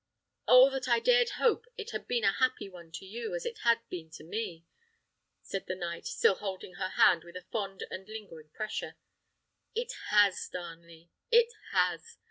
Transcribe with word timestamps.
"Oh, 0.47 0.71
that 0.71 0.87
I 0.87 0.99
dared 0.99 1.29
hope 1.37 1.67
it 1.77 1.91
had 1.91 2.07
been 2.07 2.23
a 2.23 2.31
happy 2.31 2.67
one 2.67 2.91
to 2.93 3.05
you, 3.05 3.35
as 3.35 3.45
it 3.45 3.59
has 3.59 3.77
been 3.87 4.09
to 4.17 4.23
me!" 4.23 4.65
said 5.43 5.67
the 5.67 5.75
knight, 5.75 6.07
still 6.07 6.33
holding 6.33 6.73
her 6.73 6.89
hand 6.89 7.23
with 7.23 7.35
a 7.35 7.45
fond 7.51 7.83
and 7.91 8.09
lingering 8.09 8.49
pressure. 8.49 8.95
"It 9.75 9.93
has, 10.09 10.49
Darnley; 10.51 11.11
it 11.29 11.53
has!" 11.71 12.17